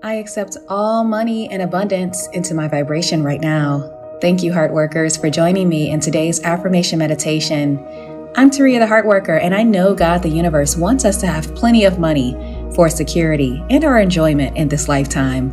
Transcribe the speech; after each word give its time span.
I 0.00 0.14
accept 0.14 0.56
all 0.68 1.02
money 1.02 1.50
and 1.50 1.60
abundance 1.60 2.28
into 2.28 2.54
my 2.54 2.68
vibration 2.68 3.24
right 3.24 3.40
now. 3.40 3.92
Thank 4.20 4.44
you, 4.44 4.52
heart 4.52 4.72
workers, 4.72 5.16
for 5.16 5.28
joining 5.28 5.68
me 5.68 5.90
in 5.90 5.98
today's 5.98 6.40
affirmation 6.44 7.00
meditation. 7.00 7.84
I'm 8.36 8.48
Teria 8.48 8.78
the 8.78 8.86
Heart 8.86 9.06
Worker, 9.06 9.38
and 9.38 9.52
I 9.52 9.64
know 9.64 9.96
God 9.96 10.22
the 10.22 10.28
universe 10.28 10.76
wants 10.76 11.04
us 11.04 11.16
to 11.22 11.26
have 11.26 11.52
plenty 11.56 11.84
of 11.84 11.98
money 11.98 12.34
for 12.76 12.88
security 12.88 13.60
and 13.70 13.82
our 13.82 13.98
enjoyment 13.98 14.56
in 14.56 14.68
this 14.68 14.86
lifetime. 14.86 15.50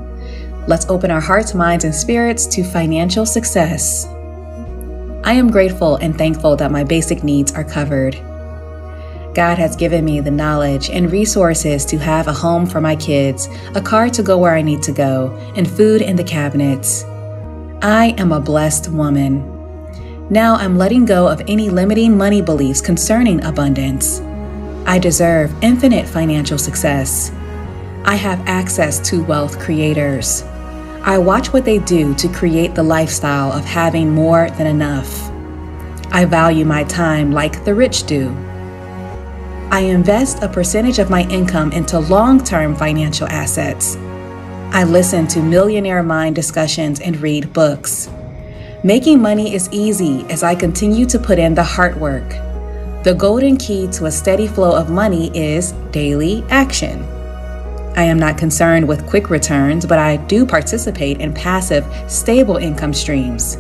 Let's 0.68 0.88
open 0.90 1.10
our 1.10 1.22
hearts, 1.22 1.56
minds, 1.56 1.84
and 1.84 1.96
spirits 1.96 2.46
to 2.48 2.64
financial 2.64 3.26
success. 3.26 4.06
I 5.24 5.34
am 5.34 5.50
grateful 5.50 5.96
and 5.96 6.16
thankful 6.16 6.56
that 6.58 6.72
my 6.72 6.84
basic 6.84 7.24
needs 7.24 7.52
are 7.54 7.64
covered. 7.64 8.16
God 9.36 9.58
has 9.58 9.76
given 9.76 10.06
me 10.06 10.22
the 10.22 10.32
knowledge 10.32 10.90
and 10.90 11.12
resources 11.12 11.84
to 11.88 11.98
have 11.98 12.28
a 12.28 12.34
home 12.34 12.66
for 12.66 12.80
my 12.80 12.96
kids, 12.96 13.50
a 13.76 13.82
car 13.82 14.10
to 14.12 14.24
go 14.24 14.38
where 14.38 14.56
I 14.56 14.62
need 14.62 14.82
to 14.84 14.94
go, 14.94 15.36
and 15.58 15.70
food 15.70 16.02
in 16.02 16.16
the 16.16 16.24
cabinets. 16.24 17.04
I 17.82 18.16
am 18.18 18.32
a 18.32 18.40
blessed 18.40 18.90
woman. 18.94 19.44
Now 20.30 20.56
I'm 20.56 20.78
letting 20.78 21.04
go 21.04 21.28
of 21.28 21.42
any 21.50 21.70
limiting 21.70 22.18
money 22.18 22.42
beliefs 22.42 22.80
concerning 22.80 23.44
abundance. 23.44 24.22
I 24.86 25.00
deserve 25.00 25.54
infinite 25.62 26.08
financial 26.08 26.58
success. 26.58 27.30
I 28.06 28.16
have 28.16 28.40
access 28.48 29.02
to 29.10 29.22
wealth 29.26 29.60
creators. 29.60 30.44
I 31.02 31.18
watch 31.18 31.52
what 31.52 31.66
they 31.66 31.80
do 31.80 32.16
to 32.16 32.30
create 32.30 32.74
the 32.74 32.84
lifestyle 32.84 33.52
of 33.52 33.66
having 33.66 34.12
more 34.12 34.50
than 34.52 34.66
enough. 34.66 35.30
I 36.14 36.24
value 36.24 36.64
my 36.64 36.86
time 36.86 37.34
like 37.34 37.66
the 37.66 37.76
rich 37.76 38.06
do. 38.06 38.34
I 39.76 39.82
invest 39.82 40.42
a 40.42 40.48
percentage 40.48 41.00
of 41.00 41.10
my 41.10 41.28
income 41.28 41.74
into 41.74 42.00
long 42.00 42.42
term 42.42 42.78
financial 42.78 43.28
assets. 43.28 43.98
I 44.72 44.86
listen 44.86 45.28
to 45.28 45.42
millionaire 45.42 46.02
mind 46.02 46.34
discussions 46.34 47.02
and 47.02 47.18
read 47.18 47.52
books. 47.52 48.10
Making 48.86 49.22
money 49.22 49.54
is 49.54 49.68
easy 49.74 50.26
as 50.30 50.44
I 50.44 50.56
continue 50.56 51.06
to 51.08 51.20
put 51.20 51.40
in 51.40 51.56
the 51.56 51.64
hard 51.66 52.00
work. 52.00 52.30
The 53.04 53.14
golden 53.18 53.58
key 53.58 53.88
to 53.88 54.06
a 54.06 54.12
steady 54.12 54.48
flow 54.48 54.74
of 54.74 54.90
money 54.90 55.30
is 55.38 55.74
daily 55.92 56.46
action. 56.50 57.04
I 57.98 58.04
am 58.04 58.18
not 58.18 58.38
concerned 58.38 58.88
with 58.88 59.06
quick 59.06 59.30
returns, 59.30 59.86
but 59.86 60.00
I 60.00 60.16
do 60.16 60.46
participate 60.46 61.20
in 61.20 61.34
passive, 61.34 61.86
stable 62.10 62.56
income 62.56 62.94
streams. 62.94 63.58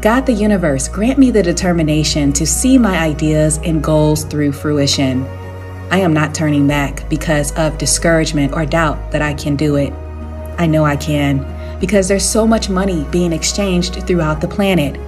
God 0.00 0.24
the 0.24 0.32
universe, 0.32 0.88
grant 0.88 1.18
me 1.18 1.30
the 1.30 1.42
determination 1.42 2.32
to 2.32 2.46
see 2.46 2.78
my 2.78 2.98
ideas 2.98 3.58
and 3.58 3.84
goals 3.84 4.24
through 4.24 4.52
fruition. 4.52 5.26
I 5.90 5.98
am 5.98 6.14
not 6.14 6.34
turning 6.34 6.66
back 6.66 7.06
because 7.10 7.52
of 7.58 7.76
discouragement 7.76 8.54
or 8.54 8.64
doubt 8.64 9.10
that 9.10 9.20
I 9.20 9.34
can 9.34 9.56
do 9.56 9.76
it. 9.76 9.92
I 10.56 10.66
know 10.66 10.86
I 10.86 10.96
can 10.96 11.44
because 11.80 12.08
there's 12.08 12.26
so 12.26 12.46
much 12.46 12.70
money 12.70 13.06
being 13.10 13.34
exchanged 13.34 14.06
throughout 14.06 14.40
the 14.40 14.48
planet. 14.48 14.98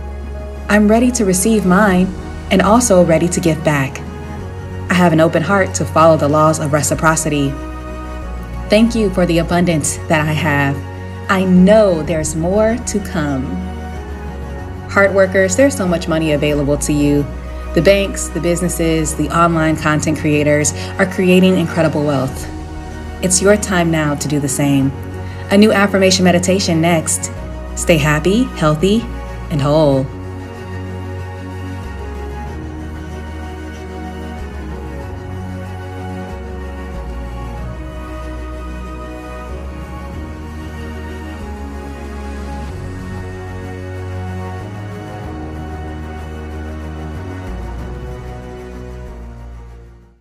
I'm 0.68 0.88
ready 0.88 1.10
to 1.12 1.24
receive 1.24 1.64
mine 1.64 2.06
and 2.50 2.60
also 2.60 3.02
ready 3.02 3.28
to 3.28 3.40
give 3.40 3.64
back. 3.64 3.98
I 4.90 4.94
have 4.94 5.14
an 5.14 5.20
open 5.20 5.42
heart 5.42 5.72
to 5.76 5.86
follow 5.86 6.18
the 6.18 6.28
laws 6.28 6.58
of 6.58 6.74
reciprocity. 6.74 7.48
Thank 8.68 8.94
you 8.94 9.08
for 9.08 9.24
the 9.24 9.38
abundance 9.38 9.96
that 10.08 10.20
I 10.20 10.32
have. 10.32 10.76
I 11.30 11.44
know 11.44 12.02
there's 12.02 12.36
more 12.36 12.76
to 12.76 13.00
come. 13.00 13.72
Heart 14.92 15.14
workers, 15.14 15.56
there's 15.56 15.74
so 15.74 15.88
much 15.88 16.06
money 16.06 16.32
available 16.32 16.76
to 16.76 16.92
you. 16.92 17.22
The 17.74 17.80
banks, 17.80 18.28
the 18.28 18.42
businesses, 18.42 19.14
the 19.14 19.30
online 19.30 19.74
content 19.74 20.18
creators 20.18 20.74
are 20.98 21.10
creating 21.10 21.56
incredible 21.56 22.04
wealth. 22.04 22.46
It's 23.24 23.40
your 23.40 23.56
time 23.56 23.90
now 23.90 24.14
to 24.16 24.28
do 24.28 24.38
the 24.38 24.50
same. 24.50 24.92
A 25.50 25.56
new 25.56 25.72
affirmation 25.72 26.26
meditation 26.26 26.82
next. 26.82 27.32
Stay 27.74 27.96
happy, 27.96 28.42
healthy, 28.42 29.00
and 29.50 29.62
whole. 29.62 30.04